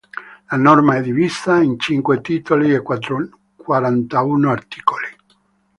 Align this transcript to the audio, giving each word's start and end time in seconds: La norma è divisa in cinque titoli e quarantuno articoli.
La 0.49 0.57
norma 0.57 0.95
è 0.95 1.01
divisa 1.03 1.61
in 1.61 1.77
cinque 1.79 2.21
titoli 2.21 2.73
e 2.73 2.81
quarantuno 2.81 4.49
articoli. 4.49 5.07